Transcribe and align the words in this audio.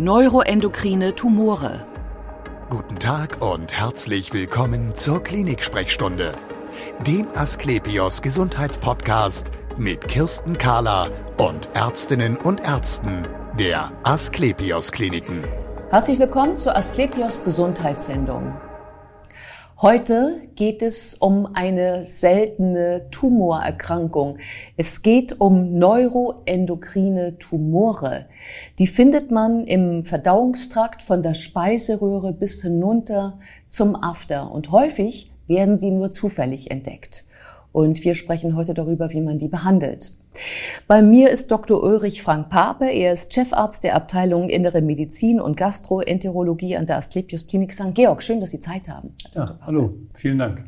Neuroendokrine 0.00 1.14
Tumore. 1.14 1.84
Guten 2.70 2.98
Tag 2.98 3.42
und 3.42 3.78
herzlich 3.78 4.32
willkommen 4.32 4.94
zur 4.94 5.22
Klinik-Sprechstunde, 5.22 6.32
dem 7.06 7.26
Asklepios 7.34 8.22
Gesundheitspodcast 8.22 9.50
mit 9.76 10.08
Kirsten 10.08 10.56
Kahler 10.56 11.08
und 11.36 11.68
Ärztinnen 11.74 12.38
und 12.38 12.62
Ärzten 12.62 13.28
der 13.58 13.92
Asklepios 14.02 14.90
Kliniken. 14.90 15.44
Herzlich 15.90 16.18
willkommen 16.18 16.56
zur 16.56 16.74
Asklepios 16.74 17.44
Gesundheitssendung. 17.44 18.54
Heute 19.82 20.42
geht 20.56 20.82
es 20.82 21.14
um 21.14 21.54
eine 21.54 22.04
seltene 22.04 23.08
Tumorerkrankung. 23.10 24.36
Es 24.76 25.00
geht 25.00 25.40
um 25.40 25.78
neuroendokrine 25.78 27.38
Tumore. 27.38 28.26
Die 28.78 28.86
findet 28.86 29.30
man 29.30 29.64
im 29.64 30.04
Verdauungstrakt 30.04 31.00
von 31.00 31.22
der 31.22 31.32
Speiseröhre 31.32 32.34
bis 32.34 32.60
hinunter 32.60 33.38
zum 33.68 33.96
After 33.96 34.52
und 34.52 34.70
häufig 34.70 35.32
werden 35.46 35.78
sie 35.78 35.92
nur 35.92 36.12
zufällig 36.12 36.70
entdeckt. 36.70 37.24
Und 37.72 38.04
wir 38.04 38.16
sprechen 38.16 38.56
heute 38.56 38.74
darüber, 38.74 39.14
wie 39.14 39.22
man 39.22 39.38
die 39.38 39.48
behandelt. 39.48 40.12
Bei 40.86 41.02
mir 41.02 41.30
ist 41.30 41.50
Dr. 41.50 41.82
Ulrich 41.82 42.22
Frank 42.22 42.50
Pape. 42.50 42.86
Er 42.90 43.12
ist 43.12 43.34
Chefarzt 43.34 43.84
der 43.84 43.94
Abteilung 43.94 44.48
Innere 44.48 44.80
Medizin 44.80 45.40
und 45.40 45.56
Gastroenterologie 45.56 46.76
an 46.76 46.86
der 46.86 46.96
Asklepios 46.96 47.46
Klinik 47.46 47.72
St. 47.72 47.94
Georg. 47.94 48.22
Schön, 48.22 48.40
dass 48.40 48.50
Sie 48.52 48.60
Zeit 48.60 48.88
haben. 48.88 49.14
Ja, 49.34 49.58
hallo, 49.62 49.94
vielen 50.14 50.38
Dank. 50.38 50.64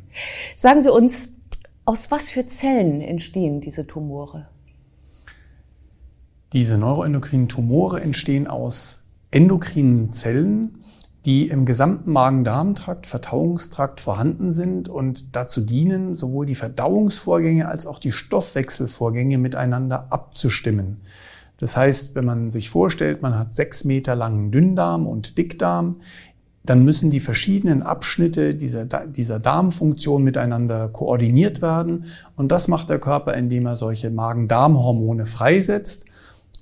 Sagen 0.56 0.80
Sie 0.80 0.92
uns, 0.92 1.36
aus 1.84 2.10
was 2.10 2.30
für 2.30 2.46
Zellen 2.46 3.00
entstehen 3.00 3.60
diese 3.60 3.86
Tumore? 3.86 4.48
Diese 6.52 6.76
neuroendokrinen 6.76 7.48
Tumore 7.48 8.00
entstehen 8.00 8.46
aus 8.46 9.04
endokrinen 9.30 10.12
Zellen, 10.12 10.78
die 11.24 11.48
im 11.48 11.64
gesamten 11.64 12.12
Magen-Darm-Trakt, 12.12 13.06
Verdauungstrakt 13.06 14.00
vorhanden 14.00 14.50
sind 14.50 14.88
und 14.88 15.36
dazu 15.36 15.60
dienen, 15.60 16.14
sowohl 16.14 16.46
die 16.46 16.56
Verdauungsvorgänge 16.56 17.68
als 17.68 17.86
auch 17.86 17.98
die 17.98 18.12
Stoffwechselvorgänge 18.12 19.38
miteinander 19.38 20.08
abzustimmen. 20.10 21.02
Das 21.58 21.76
heißt, 21.76 22.16
wenn 22.16 22.24
man 22.24 22.50
sich 22.50 22.70
vorstellt, 22.70 23.22
man 23.22 23.38
hat 23.38 23.54
sechs 23.54 23.84
Meter 23.84 24.16
langen 24.16 24.50
Dünndarm 24.50 25.06
und 25.06 25.38
Dickdarm, 25.38 26.00
dann 26.64 26.84
müssen 26.84 27.10
die 27.10 27.20
verschiedenen 27.20 27.82
Abschnitte 27.82 28.54
dieser, 28.54 28.84
dieser 28.84 29.38
Darmfunktion 29.40 30.22
miteinander 30.22 30.88
koordiniert 30.88 31.60
werden. 31.60 32.06
Und 32.36 32.52
das 32.52 32.68
macht 32.68 32.88
der 32.88 32.98
Körper, 32.98 33.34
indem 33.34 33.66
er 33.66 33.76
solche 33.76 34.10
Magen-Darm-Hormone 34.10 35.26
freisetzt. 35.26 36.06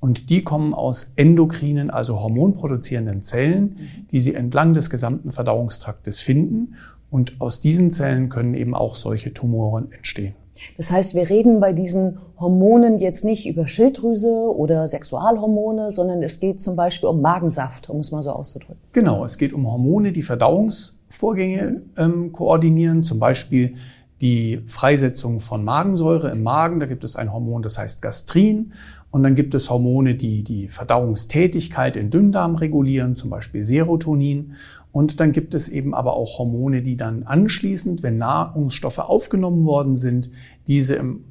Und 0.01 0.31
die 0.31 0.43
kommen 0.43 0.73
aus 0.73 1.13
endokrinen, 1.17 1.91
also 1.91 2.21
hormonproduzierenden 2.21 3.23
Zellen, 3.23 3.77
die 4.11 4.19
sie 4.19 4.35
entlang 4.35 4.75
des 4.75 4.89
gesamten 4.89 5.31
Verdauungstraktes 5.31 6.21
finden. 6.21 6.75
Und 7.11 7.41
aus 7.41 7.61
diesen 7.61 7.91
Zellen 7.91 8.29
können 8.31 8.55
eben 8.55 8.75
auch 8.75 8.95
solche 8.95 9.35
Tumoren 9.35 9.93
entstehen. 9.93 10.35
Das 10.77 10.91
heißt, 10.93 11.15
wir 11.15 11.29
reden 11.29 11.61
bei 11.61 11.73
diesen 11.73 12.19
Hormonen 12.39 12.99
jetzt 12.99 13.25
nicht 13.25 13.47
über 13.47 13.67
Schilddrüse 13.67 14.55
oder 14.55 14.87
Sexualhormone, 14.89 15.91
sondern 15.91 16.23
es 16.23 16.41
geht 16.41 16.61
zum 16.61 16.77
Beispiel 16.77 17.09
um 17.09 17.21
Magensaft, 17.21 17.91
um 17.91 18.01
es 18.01 18.13
mal 18.13 18.23
so 18.23 18.31
auszudrücken. 18.31 18.77
Genau, 18.93 19.25
es 19.25 19.39
geht 19.39 19.53
um 19.53 19.71
Hormone, 19.71 20.13
die 20.13 20.23
Verdauungsvorgänge 20.23 21.83
ähm, 21.97 22.33
koordinieren, 22.33 23.05
zum 23.05 23.19
Beispiel 23.19 23.75
die 24.21 24.63
Freisetzung 24.67 25.41
von 25.41 25.65
Magensäure 25.65 26.31
im 26.31 26.43
Magen. 26.43 26.81
Da 26.81 26.87
gibt 26.87 27.05
es 27.05 27.17
ein 27.17 27.33
Hormon, 27.33 27.63
das 27.63 27.79
heißt 27.79 28.03
Gastrin. 28.03 28.73
Und 29.11 29.25
dann 29.25 29.35
gibt 29.35 29.55
es 29.55 29.71
Hormone, 29.71 30.15
die 30.15 30.45
die 30.45 30.69
Verdauungstätigkeit 30.69 31.97
in 31.97 32.11
Dünndarm 32.11 32.55
regulieren, 32.55 33.17
zum 33.17 33.29
Beispiel 33.31 33.65
Serotonin. 33.65 34.55
Und 34.93 35.21
dann 35.21 35.33
gibt 35.33 35.55
es 35.55 35.69
eben 35.69 35.95
aber 35.95 36.15
auch 36.15 36.39
Hormone, 36.39 36.83
die 36.83 36.97
dann 36.97 37.25
anschließend, 37.25 38.03
wenn 38.03 38.19
Nahrungsstoffe 38.19 38.99
aufgenommen 38.99 39.65
worden 39.65 39.97
sind, 39.97 40.31
diese 40.67 40.95
im 40.95 41.25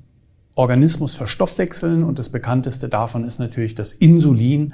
Organismus 0.56 1.16
verstoffwechseln. 1.16 2.03
Und 2.03 2.20
das 2.20 2.30
bekannteste 2.30 2.90
davon 2.90 3.24
ist 3.24 3.40
natürlich 3.40 3.76
das 3.76 3.94
Insulin 3.94 4.74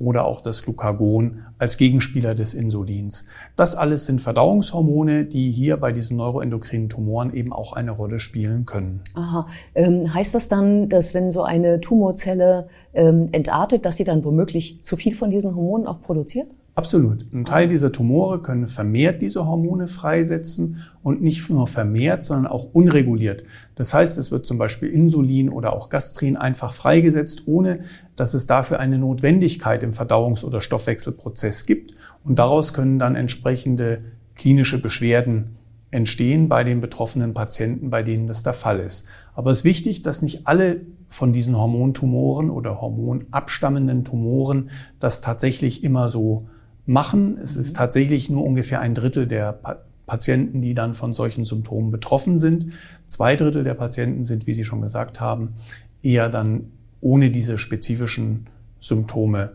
oder 0.00 0.24
auch 0.24 0.40
das 0.40 0.62
Glucagon 0.62 1.42
als 1.58 1.76
Gegenspieler 1.76 2.34
des 2.34 2.54
Insulins. 2.54 3.24
Das 3.56 3.76
alles 3.76 4.06
sind 4.06 4.20
Verdauungshormone, 4.20 5.24
die 5.24 5.50
hier 5.50 5.76
bei 5.76 5.92
diesen 5.92 6.16
neuroendokrinen 6.16 6.88
Tumoren 6.88 7.32
eben 7.32 7.52
auch 7.52 7.72
eine 7.72 7.90
Rolle 7.90 8.20
spielen 8.20 8.66
können. 8.66 9.00
Aha. 9.14 9.46
Ähm, 9.74 10.12
heißt 10.12 10.34
das 10.34 10.48
dann, 10.48 10.88
dass 10.88 11.14
wenn 11.14 11.30
so 11.30 11.42
eine 11.42 11.80
Tumorzelle 11.80 12.68
ähm, 12.92 13.28
entartet, 13.32 13.84
dass 13.84 13.96
sie 13.96 14.04
dann 14.04 14.24
womöglich 14.24 14.82
zu 14.82 14.96
viel 14.96 15.14
von 15.14 15.30
diesen 15.30 15.54
Hormonen 15.54 15.86
auch 15.86 16.00
produziert? 16.00 16.48
Absolut. 16.76 17.32
Ein 17.32 17.44
Teil 17.44 17.68
dieser 17.68 17.92
Tumore 17.92 18.42
können 18.42 18.66
vermehrt 18.66 19.22
diese 19.22 19.46
Hormone 19.46 19.86
freisetzen 19.86 20.82
und 21.04 21.22
nicht 21.22 21.48
nur 21.48 21.68
vermehrt, 21.68 22.24
sondern 22.24 22.48
auch 22.50 22.64
unreguliert. 22.72 23.44
Das 23.76 23.94
heißt, 23.94 24.18
es 24.18 24.32
wird 24.32 24.44
zum 24.44 24.58
Beispiel 24.58 24.88
Insulin 24.88 25.50
oder 25.50 25.72
auch 25.72 25.88
Gastrin 25.88 26.36
einfach 26.36 26.72
freigesetzt, 26.72 27.44
ohne 27.46 27.80
dass 28.16 28.34
es 28.34 28.48
dafür 28.48 28.80
eine 28.80 28.98
Notwendigkeit 28.98 29.84
im 29.84 29.92
Verdauungs- 29.92 30.44
oder 30.44 30.60
Stoffwechselprozess 30.60 31.64
gibt. 31.66 31.94
Und 32.24 32.40
daraus 32.40 32.72
können 32.72 32.98
dann 32.98 33.14
entsprechende 33.14 34.02
klinische 34.34 34.82
Beschwerden 34.82 35.56
entstehen 35.92 36.48
bei 36.48 36.64
den 36.64 36.80
betroffenen 36.80 37.34
Patienten, 37.34 37.88
bei 37.90 38.02
denen 38.02 38.26
das 38.26 38.42
der 38.42 38.52
Fall 38.52 38.80
ist. 38.80 39.04
Aber 39.36 39.52
es 39.52 39.58
ist 39.58 39.64
wichtig, 39.64 40.02
dass 40.02 40.22
nicht 40.22 40.48
alle 40.48 40.80
von 41.08 41.32
diesen 41.32 41.56
Hormontumoren 41.56 42.50
oder 42.50 42.80
hormonabstammenden 42.80 44.04
Tumoren 44.04 44.70
das 44.98 45.20
tatsächlich 45.20 45.84
immer 45.84 46.08
so 46.08 46.48
machen. 46.86 47.38
Es 47.38 47.56
ist 47.56 47.76
tatsächlich 47.76 48.30
nur 48.30 48.44
ungefähr 48.44 48.80
ein 48.80 48.94
Drittel 48.94 49.26
der 49.26 49.52
pa 49.52 49.78
Patienten, 50.06 50.60
die 50.60 50.74
dann 50.74 50.92
von 50.92 51.14
solchen 51.14 51.46
Symptomen 51.46 51.90
betroffen 51.90 52.36
sind. 52.36 52.66
Zwei 53.06 53.36
Drittel 53.36 53.64
der 53.64 53.72
Patienten 53.72 54.22
sind, 54.22 54.46
wie 54.46 54.52
Sie 54.52 54.64
schon 54.64 54.82
gesagt 54.82 55.18
haben, 55.18 55.54
eher 56.02 56.28
dann 56.28 56.72
ohne 57.00 57.30
diese 57.30 57.56
spezifischen 57.56 58.46
Symptome 58.80 59.52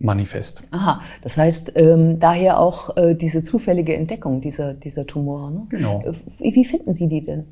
manifest. 0.00 0.64
Aha, 0.70 1.00
das 1.22 1.38
heißt 1.38 1.74
ähm, 1.76 2.18
daher 2.18 2.58
auch 2.58 2.96
äh, 2.96 3.14
diese 3.14 3.42
zufällige 3.42 3.94
Entdeckung 3.94 4.40
dieser, 4.40 4.74
dieser 4.74 5.06
Tumore. 5.06 5.52
Ne? 5.52 5.66
Genau. 5.68 6.04
Wie, 6.38 6.54
wie 6.54 6.64
finden 6.64 6.92
Sie 6.92 7.08
die 7.08 7.22
denn? 7.22 7.44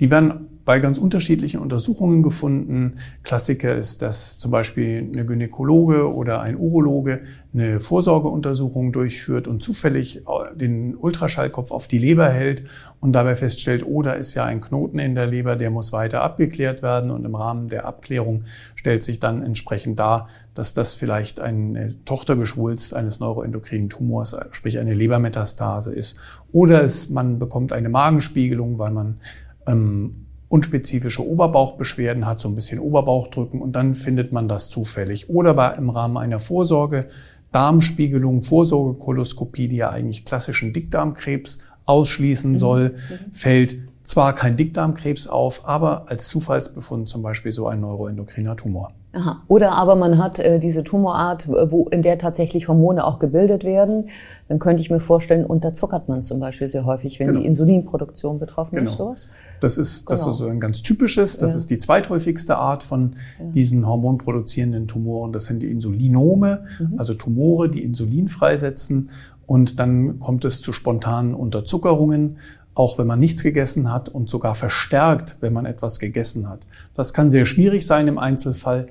Die 0.00 0.10
werden 0.10 0.48
bei 0.68 0.80
ganz 0.80 0.98
unterschiedlichen 0.98 1.60
Untersuchungen 1.60 2.22
gefunden. 2.22 2.96
Klassiker 3.22 3.74
ist, 3.74 4.02
dass 4.02 4.36
zum 4.36 4.50
Beispiel 4.50 5.10
eine 5.10 5.24
Gynäkologe 5.24 6.14
oder 6.14 6.42
ein 6.42 6.58
Urologe 6.58 7.20
eine 7.54 7.80
Vorsorgeuntersuchung 7.80 8.92
durchführt 8.92 9.48
und 9.48 9.62
zufällig 9.62 10.24
den 10.54 10.94
Ultraschallkopf 10.94 11.70
auf 11.70 11.88
die 11.88 11.96
Leber 11.96 12.28
hält 12.28 12.64
und 13.00 13.12
dabei 13.12 13.34
feststellt, 13.34 13.82
oh, 13.86 14.02
da 14.02 14.12
ist 14.12 14.34
ja 14.34 14.44
ein 14.44 14.60
Knoten 14.60 14.98
in 14.98 15.14
der 15.14 15.26
Leber, 15.26 15.56
der 15.56 15.70
muss 15.70 15.94
weiter 15.94 16.20
abgeklärt 16.20 16.82
werden 16.82 17.10
und 17.10 17.24
im 17.24 17.34
Rahmen 17.34 17.68
der 17.68 17.86
Abklärung 17.86 18.44
stellt 18.74 19.02
sich 19.02 19.18
dann 19.20 19.42
entsprechend 19.42 19.98
dar, 19.98 20.28
dass 20.52 20.74
das 20.74 20.92
vielleicht 20.92 21.40
eine 21.40 21.94
Tochtergeschwulst 22.04 22.92
eines 22.92 23.20
neuroendokrinen 23.20 23.88
Tumors, 23.88 24.36
sprich 24.50 24.78
eine 24.78 24.92
Lebermetastase 24.92 25.94
ist. 25.94 26.18
Oder 26.52 26.82
es, 26.82 27.08
man 27.08 27.38
bekommt 27.38 27.72
eine 27.72 27.88
Magenspiegelung, 27.88 28.78
weil 28.78 28.90
man 28.90 29.20
ähm, 29.68 30.26
unspezifische 30.48 31.26
Oberbauchbeschwerden 31.26 32.26
hat, 32.26 32.40
so 32.40 32.48
ein 32.48 32.54
bisschen 32.54 32.80
Oberbauchdrücken 32.80 33.60
und 33.60 33.72
dann 33.76 33.94
findet 33.94 34.32
man 34.32 34.48
das 34.48 34.70
zufällig. 34.70 35.28
Oder 35.28 35.54
bei, 35.54 35.74
im 35.74 35.90
Rahmen 35.90 36.16
einer 36.16 36.40
Vorsorge, 36.40 37.06
Darmspiegelung, 37.52 38.42
Vorsorgekoloskopie, 38.42 39.68
die 39.68 39.76
ja 39.76 39.90
eigentlich 39.90 40.24
klassischen 40.24 40.72
Dickdarmkrebs 40.72 41.60
ausschließen 41.84 42.52
mhm. 42.52 42.58
soll, 42.58 42.88
mhm. 42.90 43.34
fällt 43.34 43.76
zwar 44.08 44.34
kein 44.34 44.56
Dickdarmkrebs 44.56 45.26
auf, 45.26 45.68
aber 45.68 46.08
als 46.08 46.28
Zufallsbefund 46.28 47.10
zum 47.10 47.22
Beispiel 47.22 47.52
so 47.52 47.66
ein 47.66 47.82
neuroendokriner 47.82 48.56
Tumor. 48.56 48.92
Aha. 49.12 49.42
Oder 49.48 49.72
aber 49.72 49.96
man 49.96 50.16
hat 50.16 50.38
äh, 50.38 50.58
diese 50.58 50.82
Tumorart, 50.82 51.46
wo, 51.48 51.88
in 51.90 52.00
der 52.00 52.16
tatsächlich 52.16 52.68
Hormone 52.68 53.04
auch 53.04 53.18
gebildet 53.18 53.64
werden. 53.64 54.08
Dann 54.48 54.58
könnte 54.58 54.80
ich 54.80 54.90
mir 54.90 55.00
vorstellen, 55.00 55.44
unterzuckert 55.44 56.08
man 56.08 56.22
zum 56.22 56.40
Beispiel 56.40 56.68
sehr 56.68 56.86
häufig, 56.86 57.20
wenn 57.20 57.28
genau. 57.28 57.40
die 57.40 57.46
Insulinproduktion 57.46 58.38
betroffen 58.38 58.76
genau. 58.76 58.90
ist. 58.90 58.96
Sowas. 58.96 59.28
Das 59.60 59.76
ist, 59.76 60.10
das 60.10 60.20
genau. 60.20 60.32
ist 60.32 60.42
ein 60.42 60.60
ganz 60.60 60.80
typisches, 60.80 61.36
das 61.38 61.52
ja. 61.52 61.58
ist 61.58 61.70
die 61.70 61.78
zweithäufigste 61.78 62.56
Art 62.56 62.82
von 62.82 63.16
ja. 63.38 63.50
diesen 63.50 63.86
hormonproduzierenden 63.86 64.88
Tumoren. 64.88 65.32
Das 65.32 65.44
sind 65.44 65.62
die 65.62 65.70
Insulinome, 65.70 66.64
mhm. 66.78 66.94
also 66.96 67.12
Tumore, 67.12 67.68
die 67.68 67.82
Insulin 67.82 68.28
freisetzen. 68.28 69.10
Und 69.46 69.80
dann 69.80 70.18
kommt 70.18 70.44
es 70.44 70.60
zu 70.60 70.74
spontanen 70.74 71.34
Unterzuckerungen 71.34 72.36
auch 72.78 72.96
wenn 72.96 73.08
man 73.08 73.18
nichts 73.18 73.42
gegessen 73.42 73.92
hat 73.92 74.08
und 74.08 74.30
sogar 74.30 74.54
verstärkt, 74.54 75.38
wenn 75.40 75.52
man 75.52 75.66
etwas 75.66 75.98
gegessen 75.98 76.48
hat. 76.48 76.66
Das 76.94 77.12
kann 77.12 77.28
sehr 77.28 77.44
schwierig 77.44 77.84
sein 77.84 78.06
im 78.06 78.18
Einzelfall. 78.18 78.86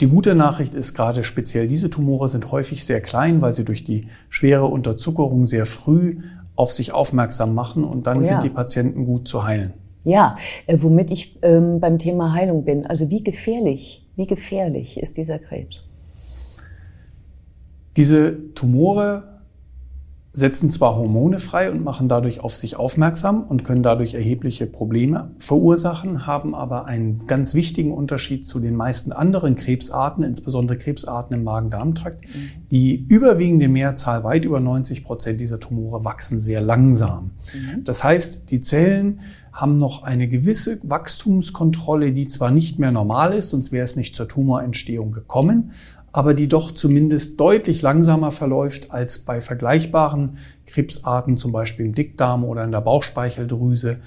Die 0.00 0.08
gute 0.08 0.34
Nachricht 0.34 0.74
ist 0.74 0.92
gerade 0.92 1.24
speziell 1.24 1.68
diese 1.68 1.88
Tumore 1.88 2.28
sind 2.28 2.52
häufig 2.52 2.84
sehr 2.84 3.00
klein, 3.00 3.40
weil 3.40 3.54
sie 3.54 3.64
durch 3.64 3.82
die 3.82 4.08
schwere 4.28 4.66
Unterzuckerung 4.66 5.46
sehr 5.46 5.64
früh 5.64 6.18
auf 6.54 6.70
sich 6.70 6.92
aufmerksam 6.92 7.54
machen 7.54 7.82
und 7.82 8.06
dann 8.06 8.18
oh 8.18 8.20
ja. 8.20 8.26
sind 8.26 8.42
die 8.42 8.50
Patienten 8.50 9.06
gut 9.06 9.26
zu 9.26 9.44
heilen. 9.44 9.72
Ja, 10.04 10.36
äh, 10.66 10.76
womit 10.80 11.10
ich 11.10 11.38
ähm, 11.40 11.80
beim 11.80 11.98
Thema 11.98 12.34
Heilung 12.34 12.64
bin. 12.64 12.84
Also 12.84 13.08
wie 13.08 13.24
gefährlich, 13.24 14.06
wie 14.16 14.26
gefährlich 14.26 15.00
ist 15.00 15.16
dieser 15.16 15.38
Krebs? 15.38 15.88
Diese 17.96 18.52
Tumore 18.54 19.37
setzen 20.38 20.70
zwar 20.70 20.94
Hormone 20.94 21.40
frei 21.40 21.70
und 21.70 21.82
machen 21.82 22.08
dadurch 22.08 22.40
auf 22.40 22.54
sich 22.54 22.76
aufmerksam 22.76 23.42
und 23.42 23.64
können 23.64 23.82
dadurch 23.82 24.14
erhebliche 24.14 24.66
Probleme 24.66 25.32
verursachen, 25.36 26.26
haben 26.26 26.54
aber 26.54 26.86
einen 26.86 27.26
ganz 27.26 27.54
wichtigen 27.54 27.92
Unterschied 27.92 28.46
zu 28.46 28.60
den 28.60 28.76
meisten 28.76 29.10
anderen 29.10 29.56
Krebsarten, 29.56 30.22
insbesondere 30.22 30.78
Krebsarten 30.78 31.36
im 31.36 31.42
Magen-Darm-Trakt. 31.42 32.22
Mhm. 32.22 32.68
Die 32.70 33.04
überwiegende 33.08 33.68
Mehrzahl, 33.68 34.22
weit 34.22 34.44
über 34.44 34.60
90 34.60 35.02
Prozent 35.02 35.40
dieser 35.40 35.58
Tumore, 35.58 36.04
wachsen 36.04 36.40
sehr 36.40 36.60
langsam. 36.60 37.32
Mhm. 37.52 37.82
Das 37.82 38.04
heißt, 38.04 38.50
die 38.52 38.60
Zellen 38.60 39.20
haben 39.52 39.78
noch 39.78 40.04
eine 40.04 40.28
gewisse 40.28 40.78
Wachstumskontrolle, 40.84 42.12
die 42.12 42.28
zwar 42.28 42.52
nicht 42.52 42.78
mehr 42.78 42.92
normal 42.92 43.32
ist, 43.32 43.50
sonst 43.50 43.72
wäre 43.72 43.84
es 43.84 43.96
nicht 43.96 44.14
zur 44.14 44.28
Tumorentstehung 44.28 45.10
gekommen, 45.10 45.72
aber 46.12 46.34
die 46.34 46.48
doch 46.48 46.72
zumindest 46.72 47.38
deutlich 47.38 47.82
langsamer 47.82 48.32
verläuft 48.32 48.90
als 48.90 49.20
bei 49.20 49.40
vergleichbaren 49.40 50.38
Krebsarten, 50.66 51.36
zum 51.36 51.52
Beispiel 51.52 51.86
im 51.86 51.94
Dickdarm 51.94 52.44
oder 52.44 52.64
in 52.64 52.72
der 52.72 52.80
Bauchspeicheldrüse, 52.80 53.98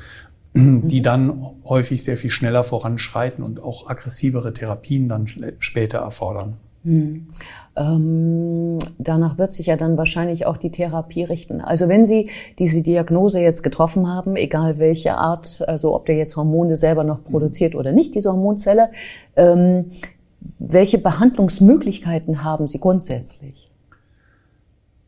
die 0.53 0.99
mhm. 0.99 1.03
dann 1.03 1.51
häufig 1.65 2.03
sehr 2.03 2.17
viel 2.17 2.29
schneller 2.29 2.63
voranschreiten 2.63 3.43
und 3.43 3.63
auch 3.63 3.89
aggressivere 3.89 4.53
Therapien 4.53 5.07
dann 5.07 5.25
später 5.59 5.99
erfordern. 5.99 6.57
Hm. 6.83 7.27
Ähm, 7.75 8.79
danach 8.97 9.37
wird 9.37 9.53
sich 9.53 9.67
ja 9.67 9.77
dann 9.77 9.97
wahrscheinlich 9.97 10.47
auch 10.47 10.57
die 10.57 10.71
Therapie 10.71 11.23
richten. 11.23 11.61
Also 11.61 11.87
wenn 11.87 12.07
Sie 12.07 12.31
diese 12.57 12.81
Diagnose 12.81 13.39
jetzt 13.39 13.61
getroffen 13.61 14.07
haben, 14.07 14.35
egal 14.35 14.79
welche 14.79 15.15
Art, 15.15 15.63
also 15.67 15.93
ob 15.93 16.07
der 16.07 16.15
jetzt 16.15 16.35
Hormone 16.35 16.75
selber 16.77 17.03
noch 17.03 17.23
produziert 17.23 17.75
oder 17.75 17.91
nicht, 17.91 18.15
diese 18.15 18.31
Hormonzelle, 18.31 18.89
ähm, 19.35 19.91
welche 20.59 20.97
Behandlungsmöglichkeiten 20.97 22.43
haben 22.43 22.67
Sie 22.67 22.79
grundsätzlich? 22.79 23.69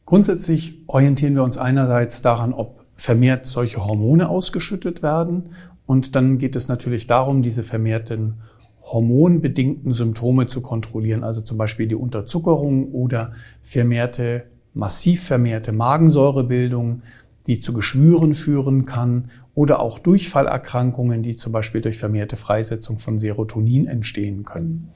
Grundsätzlich 0.05 0.81
orientieren 0.87 1.35
wir 1.35 1.43
uns 1.43 1.57
einerseits 1.57 2.21
daran, 2.21 2.53
ob 2.53 2.83
vermehrt 2.93 3.45
solche 3.45 3.85
Hormone 3.85 4.29
ausgeschüttet 4.29 5.01
werden. 5.01 5.49
Und 5.85 6.15
dann 6.15 6.37
geht 6.37 6.55
es 6.55 6.67
natürlich 6.67 7.07
darum, 7.07 7.41
diese 7.41 7.63
vermehrten 7.63 8.35
hormonbedingten 8.81 9.93
Symptome 9.93 10.47
zu 10.47 10.61
kontrollieren, 10.61 11.23
also 11.23 11.41
zum 11.41 11.57
Beispiel 11.57 11.87
die 11.87 11.95
Unterzuckerung 11.95 12.91
oder 12.91 13.31
vermehrte, 13.61 14.43
massiv 14.73 15.23
vermehrte 15.23 15.71
Magensäurebildung, 15.71 17.01
die 17.47 17.59
zu 17.59 17.73
Geschwüren 17.73 18.33
führen 18.33 18.85
kann 18.85 19.29
oder 19.53 19.79
auch 19.79 19.99
Durchfallerkrankungen, 19.99 21.23
die 21.23 21.35
zum 21.35 21.51
Beispiel 21.51 21.81
durch 21.81 21.97
vermehrte 21.97 22.37
Freisetzung 22.37 22.99
von 22.99 23.17
Serotonin 23.17 23.87
entstehen 23.87 24.43
können. 24.43 24.89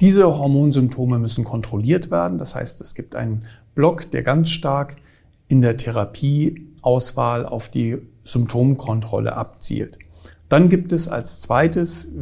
Diese 0.00 0.24
Hormonsymptome 0.36 1.18
müssen 1.18 1.44
kontrolliert 1.44 2.10
werden. 2.10 2.38
Das 2.38 2.54
heißt, 2.54 2.80
es 2.80 2.94
gibt 2.94 3.14
einen 3.14 3.44
Block, 3.74 4.10
der 4.10 4.22
ganz 4.22 4.50
stark 4.50 4.96
in 5.48 5.62
der 5.62 5.76
Therapieauswahl 5.76 7.44
auf 7.44 7.68
die 7.68 7.98
Symptomkontrolle 8.22 9.34
abzielt. 9.34 9.98
Dann 10.48 10.68
gibt 10.68 10.92
es 10.92 11.08
als 11.08 11.40
zweites 11.40 12.12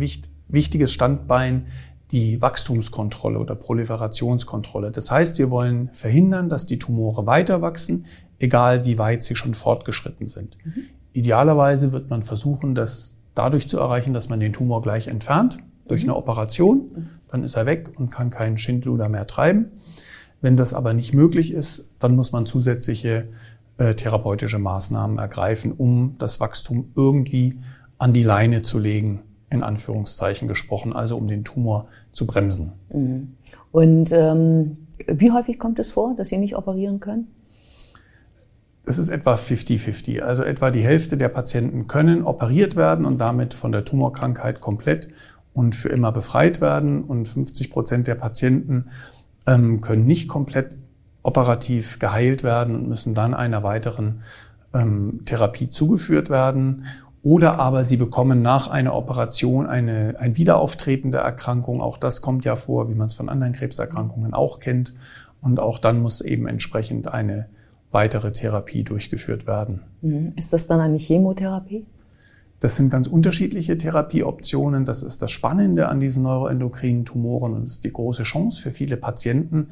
wichtiges 0.49 0.93
Standbein 0.93 1.67
die 2.11 2.41
Wachstumskontrolle 2.41 3.39
oder 3.39 3.55
Proliferationskontrolle. 3.55 4.91
Das 4.91 5.11
heißt, 5.11 5.39
wir 5.39 5.51
wollen 5.51 5.91
verhindern, 5.93 6.49
dass 6.49 6.67
die 6.67 6.79
Tumore 6.79 7.27
weiter 7.27 7.61
wachsen, 7.61 8.07
egal 8.39 8.87
wie 8.87 8.99
weit 8.99 9.23
sie 9.23 9.35
schon 9.35 9.55
fortgeschritten 9.55 10.27
sind. 10.27 10.57
Mhm. 10.65 10.85
Idealerweise 11.13 11.93
wird 11.93 12.09
man 12.11 12.23
versuchen, 12.23 12.75
das 12.75 13.19
dadurch 13.35 13.69
zu 13.69 13.79
erreichen, 13.79 14.15
dass 14.15 14.29
man 14.29 14.41
den 14.41 14.53
Tumor 14.53 14.83
gleich 14.83 15.09
entfernt 15.09 15.59
durch 15.87 16.03
eine 16.03 16.17
Operation. 16.17 17.09
Dann 17.29 17.45
ist 17.45 17.57
er 17.57 17.67
weg 17.67 17.91
und 17.97 18.11
kann 18.11 18.31
keinen 18.31 18.57
Schindluder 18.57 19.09
mehr 19.09 19.27
treiben. 19.27 19.73
Wenn 20.41 20.57
das 20.57 20.73
aber 20.73 20.95
nicht 20.95 21.15
möglich 21.15 21.53
ist, 21.53 21.97
dann 21.99 22.15
muss 22.15 22.33
man 22.33 22.47
zusätzliche 22.47 23.29
äh, 23.77 23.95
therapeutische 23.95 24.59
Maßnahmen 24.59 25.19
ergreifen, 25.19 25.73
um 25.73 26.17
das 26.19 26.41
Wachstum 26.41 26.93
irgendwie 26.95 27.61
an 27.99 28.13
die 28.13 28.23
Leine 28.23 28.63
zu 28.63 28.79
legen, 28.79 29.23
in 29.51 29.63
Anführungszeichen 29.63 30.49
gesprochen, 30.49 30.93
also 30.93 31.17
um 31.17 31.29
den 31.29 31.45
Tumor 31.45 31.89
zu 32.13 32.27
bremsen. 32.27 32.73
Mhm. 32.93 33.35
Und 33.73 34.13
ähm, 34.13 34.79
wie 35.07 35.31
häufig 35.31 35.59
kommt 35.59 35.79
es 35.79 35.91
vor, 35.91 36.15
dass 36.17 36.29
Sie 36.29 36.39
nicht 36.39 36.57
operieren 36.57 37.01
können? 37.01 37.29
es 38.89 38.99
ist 38.99 39.11
etwa 39.11 39.35
50-50. 39.35 40.21
Also 40.21 40.43
etwa 40.43 40.71
die 40.71 40.81
Hälfte 40.81 41.17
der 41.17 41.29
Patienten 41.29 41.87
können 41.87 42.25
operiert 42.25 42.75
werden 42.75 43.05
und 43.05 43.19
damit 43.19 43.55
von 43.55 43.71
der 43.71 43.85
Tumorkrankheit 43.85 44.61
komplett 44.61 45.09
und 45.53 45.77
für 45.77 45.91
immer 45.91 46.11
befreit 46.11 46.61
werden. 46.61 47.05
Und 47.05 47.29
50 47.29 47.71
Prozent 47.71 48.07
der 48.07 48.15
Patienten 48.15 48.87
ähm, 49.47 49.81
können 49.81 50.07
nicht 50.07 50.29
komplett 50.29 50.77
operativ 51.23 51.99
geheilt 51.99 52.43
werden 52.43 52.75
und 52.75 52.89
müssen 52.89 53.15
dann 53.15 53.35
einer 53.35 53.63
weiteren 53.63 54.23
ähm, 54.73 55.21
Therapie 55.27 55.69
zugeführt 55.69 56.31
werden. 56.31 56.87
Oder 57.29 57.59
aber 57.59 57.85
sie 57.85 57.99
bekommen 57.99 58.41
nach 58.41 58.69
einer 58.69 58.95
Operation 58.95 59.67
eine, 59.67 60.15
ein 60.19 60.39
Wiederauftreten 60.39 61.11
der 61.13 61.21
Erkrankung. 61.21 61.83
Auch 61.83 61.99
das 61.99 62.23
kommt 62.23 62.47
ja 62.47 62.57
vor, 62.57 62.89
wie 62.89 62.95
man 62.95 63.05
es 63.05 63.13
von 63.13 63.29
anderen 63.29 63.53
Krebserkrankungen 63.53 64.33
auch 64.33 64.61
kennt. 64.61 64.95
Und 65.43 65.61
auch 65.61 65.79
dann 65.79 66.01
muss 66.01 66.23
eben 66.23 66.49
entsprechend 66.49 67.07
eine 67.09 67.51
weitere 67.91 68.33
Therapie 68.33 68.83
durchgeführt 68.83 69.47
werden. 69.47 69.83
Mhm. 70.01 70.33
Ist 70.37 70.55
das 70.55 70.69
dann 70.69 70.81
eine 70.81 70.97
Chemotherapie? 70.97 71.85
Das 72.61 72.77
sind 72.77 72.89
ganz 72.89 73.07
unterschiedliche 73.07 73.77
Therapieoptionen. 73.77 74.87
Das 74.87 75.03
ist 75.03 75.21
das 75.21 75.31
Spannende 75.31 75.89
an 75.89 76.01
diesen 76.01 76.23
neuroendokrinen 76.23 77.05
Tumoren 77.05 77.53
und 77.53 77.65
ist 77.65 77.85
die 77.85 77.93
große 77.93 78.23
Chance 78.23 78.63
für 78.63 78.71
viele 78.71 78.97
Patienten, 78.97 79.69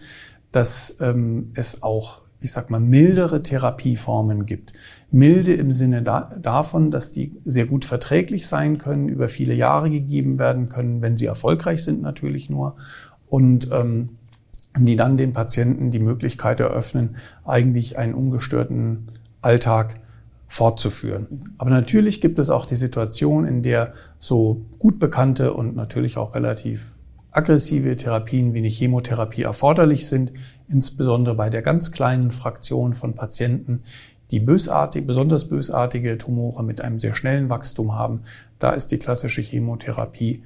dass 0.53 0.99
ähm, 1.01 1.53
es 1.55 1.83
auch, 1.83 2.21
ich 2.47 2.53
sag 2.53 2.71
mal, 2.71 2.81
mildere 2.81 3.43
Therapieformen 3.43 4.47
gibt. 4.47 4.73
Milde 5.11 5.53
im 5.55 5.73
Sinne 5.73 6.03
da, 6.03 6.31
davon, 6.41 6.93
dass 6.93 7.11
die 7.11 7.37
sehr 7.45 7.67
gut 7.67 7.85
verträglich 7.85 8.47
sein 8.47 8.79
können, 8.79 9.09
über 9.09 9.29
viele 9.29 9.53
Jahre 9.53 9.91
gegeben 9.91 10.39
werden 10.39 10.69
können, 10.69 11.03
wenn 11.03 11.17
sie 11.17 11.27
erfolgreich 11.27 11.83
sind 11.83 12.03
natürlich 12.03 12.49
nur. 12.49 12.77
Und 13.29 13.71
ähm, 13.73 14.11
die 14.79 14.95
dann 14.95 15.17
den 15.17 15.33
Patienten 15.33 15.91
die 15.91 15.99
Möglichkeit 15.99 16.61
eröffnen, 16.61 17.17
eigentlich 17.45 17.99
einen 17.99 18.15
ungestörten 18.15 19.09
Alltag 19.41 19.99
fortzuführen. 20.47 21.55
Aber 21.59 21.71
natürlich 21.71 22.21
gibt 22.21 22.39
es 22.39 22.51
auch 22.51 22.67
die 22.67 22.77
Situation, 22.77 23.45
in 23.45 23.63
der 23.63 23.93
so 24.21 24.63
gut 24.79 25.01
bekannte 25.01 25.53
und 25.53 25.75
natürlich 25.75 26.17
auch 26.17 26.35
relativ 26.35 26.97
aggressive 27.33 27.97
Therapien 27.97 28.55
wie 28.55 28.59
eine 28.59 28.69
Chemotherapie 28.69 29.43
erforderlich 29.43 30.07
sind, 30.07 30.33
insbesondere 30.69 31.35
bei 31.35 31.51
der 31.51 31.63
ganz 31.63 31.93
kleinen 31.93 32.31
Fraktion 32.31 32.93
von 32.93 33.15
Patienten, 33.15 33.83
die 34.31 34.41
bösartig, 34.41 35.07
besonders 35.07 35.47
bösartige 35.49 36.19
Tumore 36.19 36.65
mit 36.65 36.81
einem 36.81 36.99
sehr 36.99 37.15
schnellen 37.15 37.49
Wachstum 37.49 37.95
haben. 37.95 38.23
Da 38.59 38.71
ist 38.71 38.89
die 38.89 38.99
klassische 38.99 39.41
Chemotherapie 39.41 40.43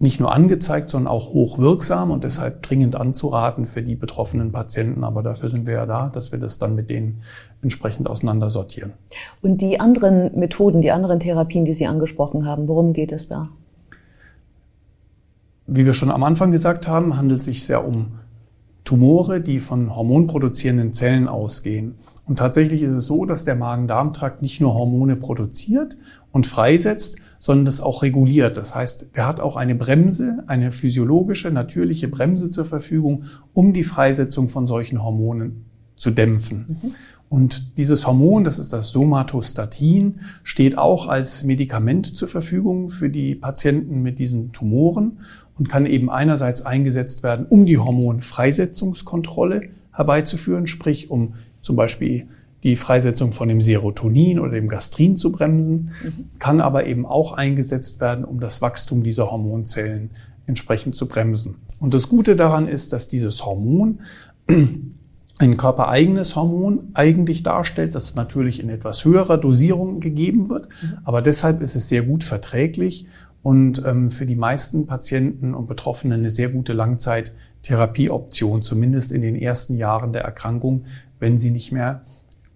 nicht 0.00 0.20
nur 0.20 0.32
angezeigt, 0.32 0.90
sondern 0.90 1.12
auch 1.12 1.32
hochwirksam 1.32 2.12
und 2.12 2.22
deshalb 2.22 2.62
dringend 2.62 2.94
anzuraten 2.94 3.66
für 3.66 3.82
die 3.82 3.96
betroffenen 3.96 4.52
Patienten. 4.52 5.02
Aber 5.02 5.22
dafür 5.22 5.48
sind 5.48 5.66
wir 5.66 5.74
ja 5.74 5.86
da, 5.86 6.08
dass 6.08 6.30
wir 6.30 6.38
das 6.38 6.58
dann 6.58 6.76
mit 6.76 6.88
denen 6.88 7.22
entsprechend 7.62 8.08
auseinandersortieren. 8.08 8.92
Und 9.42 9.60
die 9.60 9.80
anderen 9.80 10.38
Methoden, 10.38 10.82
die 10.82 10.92
anderen 10.92 11.18
Therapien, 11.18 11.64
die 11.64 11.74
Sie 11.74 11.86
angesprochen 11.86 12.46
haben, 12.46 12.68
worum 12.68 12.92
geht 12.92 13.10
es 13.10 13.26
da? 13.26 13.48
Wie 15.66 15.84
wir 15.84 15.94
schon 15.94 16.12
am 16.12 16.22
Anfang 16.22 16.52
gesagt 16.52 16.86
haben, 16.86 17.16
handelt 17.16 17.40
es 17.40 17.46
sich 17.46 17.64
sehr 17.64 17.86
um 17.86 18.20
Tumore, 18.88 19.42
die 19.42 19.60
von 19.60 19.94
hormonproduzierenden 19.94 20.94
Zellen 20.94 21.28
ausgehen. 21.28 21.96
Und 22.24 22.38
tatsächlich 22.38 22.80
ist 22.80 22.92
es 22.92 23.04
so, 23.04 23.26
dass 23.26 23.44
der 23.44 23.54
Magen-Darm-Trakt 23.54 24.40
nicht 24.40 24.62
nur 24.62 24.72
Hormone 24.72 25.16
produziert 25.16 25.98
und 26.32 26.46
freisetzt, 26.46 27.18
sondern 27.38 27.66
das 27.66 27.82
auch 27.82 28.02
reguliert. 28.02 28.56
Das 28.56 28.74
heißt, 28.74 29.10
er 29.12 29.26
hat 29.26 29.40
auch 29.40 29.56
eine 29.56 29.74
Bremse, 29.74 30.42
eine 30.46 30.72
physiologische, 30.72 31.50
natürliche 31.50 32.08
Bremse 32.08 32.48
zur 32.48 32.64
Verfügung, 32.64 33.24
um 33.52 33.74
die 33.74 33.84
Freisetzung 33.84 34.48
von 34.48 34.66
solchen 34.66 35.02
Hormonen 35.02 35.66
zu 35.96 36.10
dämpfen. 36.10 36.78
Mhm. 36.82 36.94
Und 37.28 37.76
dieses 37.76 38.06
Hormon, 38.06 38.44
das 38.44 38.58
ist 38.58 38.72
das 38.72 38.88
Somatostatin, 38.88 40.20
steht 40.44 40.78
auch 40.78 41.08
als 41.08 41.44
Medikament 41.44 42.16
zur 42.16 42.28
Verfügung 42.28 42.88
für 42.88 43.10
die 43.10 43.34
Patienten 43.34 44.02
mit 44.02 44.18
diesen 44.18 44.52
Tumoren 44.52 45.18
und 45.58 45.68
kann 45.68 45.84
eben 45.84 46.08
einerseits 46.08 46.62
eingesetzt 46.62 47.22
werden, 47.22 47.44
um 47.46 47.66
die 47.66 47.78
Hormonfreisetzungskontrolle 47.78 49.68
herbeizuführen, 49.92 50.66
sprich 50.66 51.10
um 51.10 51.34
zum 51.60 51.76
Beispiel 51.76 52.28
die 52.62 52.76
Freisetzung 52.76 53.32
von 53.32 53.48
dem 53.48 53.60
Serotonin 53.60 54.38
oder 54.38 54.52
dem 54.52 54.68
Gastrin 54.68 55.16
zu 55.16 55.30
bremsen, 55.30 55.90
mhm. 56.02 56.38
kann 56.38 56.60
aber 56.60 56.86
eben 56.86 57.06
auch 57.06 57.32
eingesetzt 57.32 58.00
werden, 58.00 58.24
um 58.24 58.40
das 58.40 58.62
Wachstum 58.62 59.02
dieser 59.02 59.30
Hormonzellen 59.30 60.10
entsprechend 60.46 60.96
zu 60.96 61.06
bremsen. 61.06 61.56
Und 61.78 61.94
das 61.94 62.08
Gute 62.08 62.34
daran 62.34 62.66
ist, 62.66 62.92
dass 62.92 63.06
dieses 63.06 63.44
Hormon 63.44 64.00
ein 65.38 65.56
körpereigenes 65.56 66.34
Hormon 66.34 66.88
eigentlich 66.94 67.42
darstellt, 67.44 67.94
das 67.94 68.14
natürlich 68.14 68.60
in 68.60 68.70
etwas 68.70 69.04
höherer 69.04 69.38
Dosierung 69.38 70.00
gegeben 70.00 70.48
wird. 70.50 70.68
Mhm. 70.68 70.98
Aber 71.04 71.22
deshalb 71.22 71.62
ist 71.62 71.76
es 71.76 71.88
sehr 71.88 72.02
gut 72.02 72.24
verträglich 72.24 73.06
und 73.42 73.82
ähm, 73.86 74.10
für 74.10 74.26
die 74.26 74.36
meisten 74.36 74.86
Patienten 74.86 75.54
und 75.54 75.68
Betroffenen 75.68 76.20
eine 76.20 76.30
sehr 76.30 76.48
gute 76.48 76.72
Therapieoption, 77.62 78.62
zumindest 78.62 79.12
in 79.12 79.22
den 79.22 79.36
ersten 79.36 79.76
Jahren 79.76 80.12
der 80.12 80.22
Erkrankung, 80.22 80.84
wenn 81.18 81.38
sie 81.38 81.50
nicht 81.50 81.72
mehr 81.72 82.02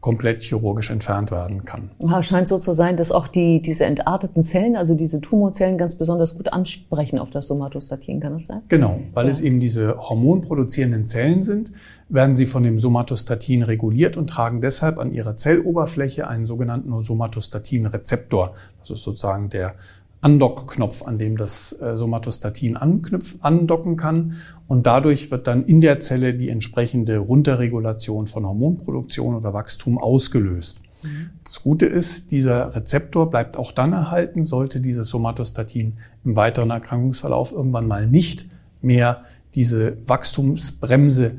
komplett 0.02 0.42
chirurgisch 0.42 0.90
entfernt 0.90 1.30
werden 1.30 1.64
kann. 1.64 1.90
Ja, 2.00 2.22
scheint 2.24 2.48
so 2.48 2.58
zu 2.58 2.72
sein, 2.72 2.96
dass 2.96 3.12
auch 3.12 3.28
die, 3.28 3.62
diese 3.62 3.86
entarteten 3.86 4.42
Zellen, 4.42 4.76
also 4.76 4.94
diese 4.96 5.20
Tumorzellen 5.20 5.78
ganz 5.78 5.94
besonders 5.94 6.36
gut 6.36 6.52
ansprechen 6.52 7.20
auf 7.20 7.30
das 7.30 7.46
Somatostatin, 7.46 8.18
kann 8.18 8.32
das 8.32 8.46
sein? 8.46 8.62
Genau, 8.68 8.98
weil 9.14 9.26
ja. 9.26 9.30
es 9.30 9.40
eben 9.40 9.60
diese 9.60 9.96
hormonproduzierenden 9.96 11.06
Zellen 11.06 11.44
sind, 11.44 11.72
werden 12.08 12.34
sie 12.34 12.46
von 12.46 12.64
dem 12.64 12.80
Somatostatin 12.80 13.62
reguliert 13.62 14.16
und 14.16 14.26
tragen 14.26 14.60
deshalb 14.60 14.98
an 14.98 15.12
ihrer 15.12 15.36
Zelloberfläche 15.36 16.26
einen 16.26 16.46
sogenannten 16.46 17.00
Somatostatin-Rezeptor. 17.00 18.54
Das 18.80 18.90
ist 18.90 19.04
sozusagen 19.04 19.50
der 19.50 19.76
Andockknopf, 20.22 21.02
an 21.02 21.18
dem 21.18 21.36
das 21.36 21.78
äh, 21.80 21.96
Somatostatin 21.96 22.76
anknüpf, 22.76 23.36
andocken 23.40 23.96
kann. 23.96 24.36
Und 24.68 24.86
dadurch 24.86 25.30
wird 25.30 25.46
dann 25.46 25.64
in 25.64 25.80
der 25.80 26.00
Zelle 26.00 26.32
die 26.32 26.48
entsprechende 26.48 27.18
Runterregulation 27.18 28.28
von 28.28 28.46
Hormonproduktion 28.46 29.34
oder 29.34 29.52
Wachstum 29.52 29.98
ausgelöst. 29.98 30.80
Mhm. 31.02 31.30
Das 31.44 31.62
Gute 31.62 31.86
ist, 31.86 32.30
dieser 32.30 32.74
Rezeptor 32.74 33.30
bleibt 33.30 33.56
auch 33.56 33.72
dann 33.72 33.92
erhalten, 33.92 34.44
sollte 34.44 34.80
dieses 34.80 35.08
Somatostatin 35.08 35.94
im 36.24 36.36
weiteren 36.36 36.70
Erkrankungsverlauf 36.70 37.50
irgendwann 37.50 37.88
mal 37.88 38.06
nicht 38.06 38.46
mehr 38.80 39.24
diese 39.56 39.98
Wachstumsbremse 40.06 41.32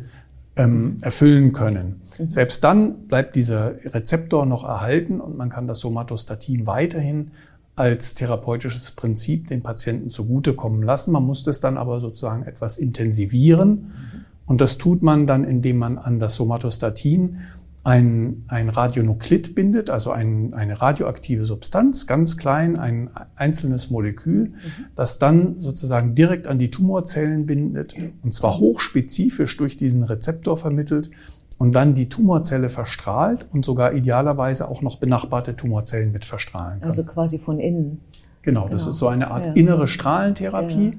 ähm, 0.56 0.98
erfüllen 1.02 1.54
können. 1.54 2.02
Mhm. 2.20 2.30
Selbst 2.30 2.64
dann 2.64 3.08
bleibt 3.08 3.36
dieser 3.38 3.76
Rezeptor 3.86 4.46
noch 4.46 4.64
erhalten 4.64 5.20
und 5.22 5.38
man 5.38 5.50
kann 5.50 5.68
das 5.68 5.80
Somatostatin 5.80 6.68
weiterhin 6.68 7.32
als 7.76 8.14
therapeutisches 8.14 8.92
Prinzip 8.92 9.48
den 9.48 9.62
Patienten 9.62 10.10
zugutekommen 10.10 10.84
lassen. 10.84 11.12
Man 11.12 11.24
muss 11.24 11.44
das 11.44 11.60
dann 11.60 11.78
aber 11.78 12.00
sozusagen 12.00 12.44
etwas 12.44 12.78
intensivieren. 12.78 13.92
Und 14.46 14.62
das 14.62 14.78
tut 14.78 15.02
man 15.02 15.26
dann, 15.26 15.44
indem 15.44 15.78
man 15.78 15.98
an 15.98 16.20
das 16.20 16.36
Somatostatin 16.36 17.40
ein, 17.86 18.44
ein 18.48 18.70
Radionuklid 18.70 19.56
bindet, 19.56 19.90
also 19.90 20.12
ein, 20.12 20.54
eine 20.54 20.80
radioaktive 20.82 21.44
Substanz, 21.44 22.08
ganz 22.08 22.38
klein, 22.38 22.78
ein 22.78 23.10
einzelnes 23.36 23.90
Molekül, 23.90 24.50
mhm. 24.50 24.54
das 24.96 25.20
dann 25.20 25.60
sozusagen 25.60 26.16
direkt 26.16 26.48
an 26.48 26.60
die 26.60 26.72
Tumorzellen 26.72 27.46
bindet 27.46 27.96
und 28.24 28.34
zwar 28.34 28.58
hochspezifisch 28.58 29.58
durch 29.58 29.76
diesen 29.76 30.04
Rezeptor 30.04 30.56
vermittelt 30.56 31.12
und 31.64 31.72
dann 31.72 31.94
die 31.94 32.10
Tumorzelle 32.10 32.68
verstrahlt 32.68 33.46
und 33.54 33.64
sogar 33.64 33.94
idealerweise 33.94 34.68
auch 34.68 34.82
noch 34.82 34.98
benachbarte 34.98 35.56
Tumorzellen 35.56 36.12
mit 36.12 36.26
verstrahlen 36.26 36.82
kann. 36.82 36.90
Also 36.90 37.06
quasi 37.06 37.40
von 37.40 37.58
innen. 37.58 38.02
Genau, 38.42 38.68
das 38.68 38.82
genau. 38.82 38.92
ist 38.92 38.98
so 38.98 39.08
eine 39.08 39.32
Art 39.32 39.46
ja. 39.46 39.54
innere 39.54 39.88
Strahlentherapie, 39.88 40.98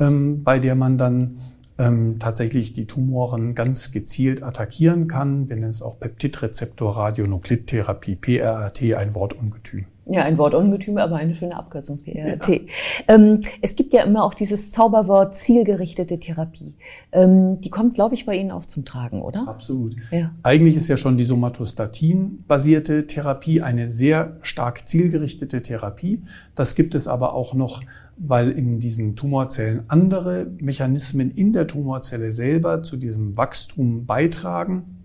ja. 0.00 0.08
ähm, 0.08 0.42
bei 0.42 0.58
der 0.58 0.74
man 0.74 0.98
dann 0.98 1.36
ähm, 1.78 2.16
tatsächlich 2.18 2.72
die 2.72 2.88
Tumoren 2.88 3.54
ganz 3.54 3.92
gezielt 3.92 4.42
attackieren 4.42 5.06
kann. 5.06 5.48
Wir 5.48 5.54
nennen 5.54 5.70
es 5.70 5.80
auch 5.80 6.00
Peptidrezeptor-Radionuklidtherapie, 6.00 8.16
PRRT, 8.16 8.94
ein 8.94 9.14
Wortungetüm. 9.14 9.84
Ja, 10.12 10.24
ein 10.24 10.38
Wortungetüm, 10.38 10.98
aber 10.98 11.16
eine 11.16 11.36
schöne 11.36 11.56
Abkürzung, 11.56 11.98
PRT. 11.98 12.48
Ja. 12.48 12.60
Ähm, 13.06 13.40
es 13.62 13.76
gibt 13.76 13.92
ja 13.92 14.02
immer 14.02 14.24
auch 14.24 14.34
dieses 14.34 14.72
Zauberwort 14.72 15.36
zielgerichtete 15.36 16.18
Therapie. 16.18 16.74
Ähm, 17.12 17.60
die 17.60 17.70
kommt, 17.70 17.94
glaube 17.94 18.16
ich, 18.16 18.26
bei 18.26 18.34
Ihnen 18.34 18.50
auch 18.50 18.66
zum 18.66 18.84
Tragen, 18.84 19.22
oder? 19.22 19.46
Absolut. 19.46 19.94
Ja. 20.10 20.32
Eigentlich 20.42 20.74
ist 20.74 20.88
ja 20.88 20.96
schon 20.96 21.16
die 21.16 21.22
Somatostatin-basierte 21.22 23.06
Therapie 23.06 23.62
eine 23.62 23.88
sehr 23.88 24.36
stark 24.42 24.88
zielgerichtete 24.88 25.62
Therapie. 25.62 26.24
Das 26.56 26.74
gibt 26.74 26.96
es 26.96 27.06
aber 27.06 27.34
auch 27.34 27.54
noch, 27.54 27.80
weil 28.16 28.50
in 28.50 28.80
diesen 28.80 29.14
Tumorzellen 29.14 29.84
andere 29.86 30.44
Mechanismen 30.58 31.30
in 31.30 31.52
der 31.52 31.68
Tumorzelle 31.68 32.32
selber 32.32 32.82
zu 32.82 32.96
diesem 32.96 33.36
Wachstum 33.36 34.06
beitragen. 34.06 34.96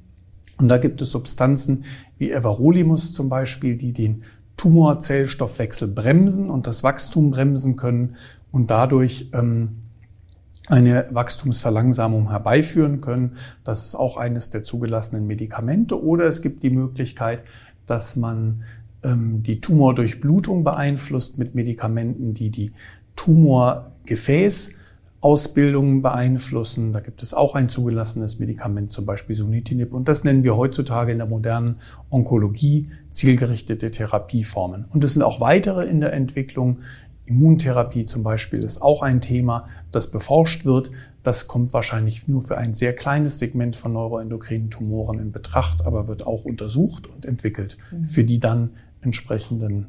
Und 0.57 0.67
da 0.67 0.77
gibt 0.77 0.99
es 1.01 1.11
Substanzen 1.11 1.83
wie 2.17 2.31
Everolimus 2.31 3.13
zum 3.13 3.29
Beispiel, 3.29 3.77
die 3.77 3.93
den 3.93 4.23
Tumorzellstoffwechsel 4.57 5.89
bremsen 5.89 6.49
und 6.49 6.67
das 6.67 6.83
Wachstum 6.83 7.31
bremsen 7.31 7.75
können 7.75 8.15
und 8.51 8.71
dadurch 8.71 9.29
ähm, 9.33 9.81
eine 10.67 11.07
Wachstumsverlangsamung 11.11 12.29
herbeiführen 12.29 13.01
können. 13.01 13.37
Das 13.63 13.85
ist 13.85 13.95
auch 13.95 14.17
eines 14.17 14.49
der 14.49 14.63
zugelassenen 14.63 15.27
Medikamente. 15.27 16.01
Oder 16.01 16.25
es 16.25 16.41
gibt 16.41 16.63
die 16.63 16.69
Möglichkeit, 16.69 17.43
dass 17.85 18.15
man 18.15 18.63
ähm, 19.03 19.43
die 19.43 19.61
Tumordurchblutung 19.61 20.63
beeinflusst 20.63 21.37
mit 21.37 21.53
Medikamenten, 21.53 22.33
die 22.33 22.49
die 22.49 22.71
Tumorgefäß 23.15 24.73
Ausbildungen 25.25 26.03
beeinflussen. 26.03 26.93
Da 26.93 26.99
gibt 26.99 27.23
es 27.23 27.33
auch 27.33 27.55
ein 27.55 27.67
zugelassenes 27.67 28.37
Medikament, 28.37 28.91
zum 28.91 29.07
Beispiel 29.07 29.35
Sunitinib. 29.35 29.91
Und 29.91 30.07
das 30.07 30.23
nennen 30.23 30.43
wir 30.43 30.55
heutzutage 30.55 31.11
in 31.11 31.17
der 31.17 31.25
modernen 31.25 31.77
Onkologie 32.11 32.91
zielgerichtete 33.09 33.89
Therapieformen. 33.89 34.85
Und 34.85 35.03
es 35.03 35.13
sind 35.13 35.23
auch 35.23 35.41
weitere 35.41 35.87
in 35.87 35.99
der 35.99 36.13
Entwicklung. 36.13 36.81
Immuntherapie 37.25 38.05
zum 38.05 38.21
Beispiel 38.21 38.59
ist 38.59 38.83
auch 38.83 39.01
ein 39.01 39.19
Thema, 39.19 39.67
das 39.91 40.11
beforscht 40.11 40.63
wird. 40.63 40.91
Das 41.23 41.47
kommt 41.47 41.73
wahrscheinlich 41.73 42.27
nur 42.27 42.43
für 42.43 42.59
ein 42.59 42.75
sehr 42.75 42.93
kleines 42.93 43.39
Segment 43.39 43.75
von 43.75 43.93
neuroendokrinen 43.93 44.69
Tumoren 44.69 45.17
in 45.17 45.31
Betracht, 45.31 45.87
aber 45.87 46.07
wird 46.07 46.27
auch 46.27 46.45
untersucht 46.45 47.07
und 47.07 47.25
entwickelt 47.25 47.79
mhm. 47.89 48.05
für 48.05 48.25
die 48.25 48.39
dann 48.39 48.75
entsprechenden 49.01 49.87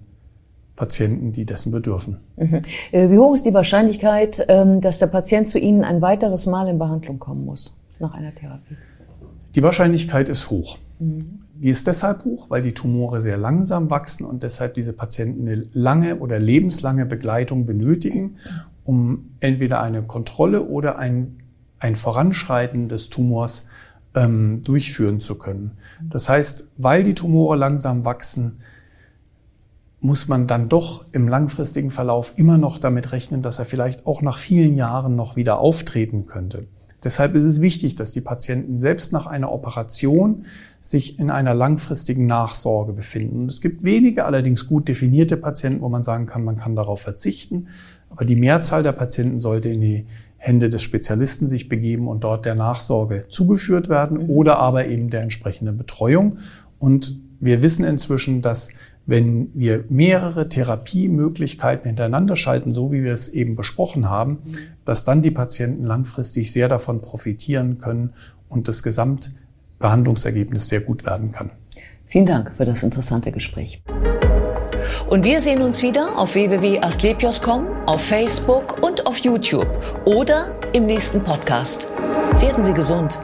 Patienten, 0.77 1.33
die 1.33 1.47
dessen 1.47 1.73
bedürfen. 1.73 2.19
Mhm. 2.37 2.63
Äh, 2.93 3.11
wie 3.11 3.19
hoch 3.19 3.35
ist 3.35 3.47
die 3.47 3.55
Wahrscheinlichkeit, 3.55 4.45
ähm, 4.49 4.81
dass 4.81 4.99
der 4.99 5.07
Patient 5.07 5.49
zu 5.49 5.59
Ihnen 5.59 5.85
ein 5.85 6.03
weiteres 6.03 6.47
Mal 6.47 6.69
in 6.69 6.79
Behandlung 6.79 7.19
kommen 7.19 7.45
muss 7.45 7.81
nach 7.99 8.13
einer 8.13 8.35
Therapie? 8.35 8.77
Die 9.55 9.63
Wahrscheinlichkeit 9.63 10.29
ist 10.29 10.51
hoch. 10.51 10.79
Mhm. 10.99 11.41
Die 11.55 11.71
ist 11.71 11.87
deshalb 11.87 12.25
hoch, 12.25 12.51
weil 12.51 12.61
die 12.61 12.75
Tumore 12.75 13.23
sehr 13.23 13.39
langsam 13.39 13.89
wachsen 13.89 14.27
und 14.27 14.43
deshalb 14.43 14.75
diese 14.75 14.93
Patienten 14.93 15.49
eine 15.49 15.67
lange 15.73 16.17
oder 16.17 16.39
lebenslange 16.39 17.07
Begleitung 17.07 17.65
benötigen, 17.65 18.37
um 18.85 19.31
entweder 19.41 19.81
eine 19.81 20.03
Kontrolle 20.03 20.63
oder 20.63 20.99
ein, 20.99 21.39
ein 21.79 21.97
Voranschreiten 21.97 22.91
des 22.91 23.09
Tumors 23.09 23.67
ähm, 24.15 24.63
durchführen 24.63 25.21
zu 25.23 25.37
können. 25.37 25.73
Das 26.03 26.29
heißt, 26.29 26.69
weil 26.77 27.03
die 27.03 27.15
Tumore 27.15 27.57
langsam 27.57 28.05
wachsen, 28.05 28.59
muss 30.07 30.29
man 30.29 30.47
dann 30.47 30.69
doch 30.69 31.05
im 31.13 31.29
langfristigen 31.29 31.91
Verlauf 31.91 32.35
immer 32.37 32.59
noch 32.59 32.79
damit 32.79 33.13
rechnen, 33.13 33.43
dass 33.43 33.59
er 33.59 33.65
vielleicht 33.65 34.07
auch 34.07 34.23
nach 34.23 34.39
vielen 34.39 34.77
Jahren 34.77 35.17
noch 35.17 35.35
wieder 35.35 35.59
auftreten 35.59 36.27
könnte. 36.27 36.69
Deshalb 37.03 37.35
ist 37.35 37.45
es 37.45 37.61
wichtig, 37.61 37.95
dass 37.95 38.13
die 38.13 38.21
Patienten 38.21 38.79
selbst 38.79 39.13
nach 39.13 39.27
einer 39.27 39.53
Operation 39.53 40.45
sich 40.81 41.19
in 41.19 41.31
einer 41.31 41.55
langfristigen 41.55 42.27
Nachsorge 42.27 42.93
befinden. 42.93 43.47
Es 43.47 43.61
gibt 43.61 43.85
wenige, 43.85 44.25
allerdings 44.25 44.67
gut 44.67 44.89
definierte 44.89 45.37
Patienten, 45.37 45.83
wo 45.83 45.89
man 45.89 46.03
sagen 46.03 46.27
kann, 46.27 46.45
man 46.45 46.57
kann 46.57 46.75
darauf 46.75 47.01
verzichten. 47.01 47.69
Aber 48.09 48.25
die 48.25 48.37
Mehrzahl 48.37 48.83
der 48.83 48.93
Patienten 48.93 49.39
sollte 49.39 49.69
in 49.69 49.81
die 49.81 50.07
Hände 50.37 50.71
des 50.71 50.83
Spezialisten 50.83 51.49
sich 51.49 51.69
begeben 51.69 52.09
und 52.09 52.25
dort 52.25 52.45
der 52.45 52.55
Nachsorge 52.55 53.27
zugeführt 53.29 53.89
werden 53.89 54.19
oder 54.29 54.59
aber 54.59 54.87
eben 54.87 55.11
der 55.11 55.23
entsprechenden 55.23 55.77
Betreuung. 55.77 56.39
Und 56.79 57.21
wir 57.41 57.63
wissen 57.63 57.85
inzwischen, 57.85 58.43
dass 58.43 58.71
wenn 59.07 59.51
wir 59.55 59.85
mehrere 59.89 60.49
Therapiemöglichkeiten 60.49 61.87
hintereinander 61.87 62.37
schalten, 62.37 62.73
so 62.73 62.93
wie 62.93 63.05
wir 63.05 63.13
es 63.13 63.29
eben 63.29 63.55
besprochen 63.55 64.11
haben, 64.11 64.39
dass 64.85 65.05
dann 65.05 65.23
die 65.23 65.31
Patienten 65.31 65.85
langfristig 65.85 66.53
sehr 66.53 66.69
davon 66.69 67.01
profitieren 67.01 67.79
können 67.79 68.13
und 68.49 68.69
das 68.69 68.83
Gesamtbehandlungsergebnis 68.83 70.69
sehr 70.69 70.81
gut 70.81 71.07
werden 71.07 71.33
kann. 71.33 71.51
Vielen 72.07 72.27
Dank 72.27 72.53
für 72.55 72.65
das 72.65 72.83
interessante 72.83 73.33
Gespräch. 73.33 73.83
Und 75.09 75.25
wir 75.25 75.41
sehen 75.41 75.63
uns 75.63 75.83
wieder 75.83 76.17
auf 76.19 76.35
www.astlepios.com, 76.35 77.67
auf 77.87 78.01
Facebook 78.01 78.83
und 78.83 79.07
auf 79.07 79.19
YouTube 79.19 79.69
oder 80.05 80.57
im 80.73 80.87
nächsten 80.87 81.23
Podcast. 81.23 81.89
Werden 82.41 82.63
Sie 82.63 82.75
gesund. 82.75 83.19